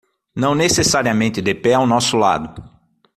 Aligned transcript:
Não 0.35 0.55
necessariamente 0.55 1.43
de 1.43 1.53
pé 1.53 1.75
ao 1.75 1.85
nosso 1.85 2.17
lado 2.17 2.67